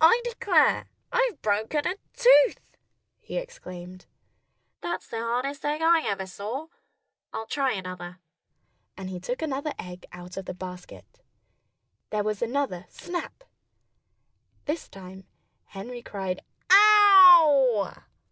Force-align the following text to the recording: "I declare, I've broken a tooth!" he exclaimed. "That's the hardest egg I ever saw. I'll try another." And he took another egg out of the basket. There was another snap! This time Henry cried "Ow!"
"I 0.00 0.20
declare, 0.24 0.88
I've 1.12 1.40
broken 1.40 1.86
a 1.86 1.94
tooth!" 2.12 2.58
he 3.20 3.36
exclaimed. 3.36 4.06
"That's 4.80 5.06
the 5.06 5.20
hardest 5.20 5.64
egg 5.64 5.80
I 5.80 6.00
ever 6.08 6.26
saw. 6.26 6.66
I'll 7.32 7.46
try 7.46 7.70
another." 7.70 8.18
And 8.96 9.10
he 9.10 9.20
took 9.20 9.42
another 9.42 9.72
egg 9.78 10.06
out 10.10 10.36
of 10.36 10.46
the 10.46 10.54
basket. 10.54 11.20
There 12.10 12.24
was 12.24 12.42
another 12.42 12.86
snap! 12.88 13.44
This 14.64 14.88
time 14.88 15.22
Henry 15.66 16.02
cried 16.02 16.40
"Ow!" 16.72 17.94